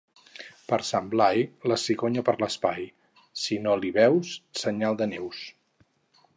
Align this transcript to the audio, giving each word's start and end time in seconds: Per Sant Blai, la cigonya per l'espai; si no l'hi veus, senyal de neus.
Per 0.69 0.77
Sant 0.87 1.09
Blai, 1.11 1.43
la 1.73 1.77
cigonya 1.83 2.23
per 2.31 2.35
l'espai; 2.43 2.89
si 3.45 3.61
no 3.67 3.77
l'hi 3.83 3.95
veus, 4.01 4.35
senyal 4.65 5.01
de 5.03 5.13
neus. 5.17 5.47